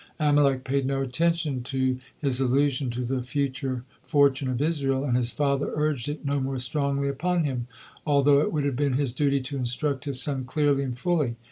Amalek 0.19 0.63
paid 0.63 0.87
no 0.87 1.03
attention 1.03 1.61
to 1.65 1.99
his 2.17 2.41
allusion 2.41 2.89
to 2.89 3.01
the 3.05 3.21
future 3.21 3.83
fortune 4.03 4.49
of 4.49 4.59
Israel, 4.59 5.03
and 5.03 5.15
his 5.15 5.29
father 5.29 5.71
urged 5.75 6.09
it 6.09 6.25
no 6.25 6.39
more 6.39 6.57
strongly 6.57 7.07
upon 7.07 7.43
him, 7.43 7.67
although 8.03 8.39
it 8.41 8.51
would 8.51 8.65
have 8.65 8.75
been 8.75 8.93
his 8.93 9.13
duty 9.13 9.39
to 9.41 9.57
instruct 9.57 10.05
his 10.05 10.19
son 10.19 10.43
clearly 10.43 10.81
and 10.81 10.97
fully. 10.97 11.35